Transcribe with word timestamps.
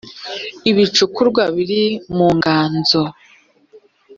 ibicukurwa 0.69 1.43
biri 1.55 1.81
mu 2.15 2.27
nganzo 2.35 3.01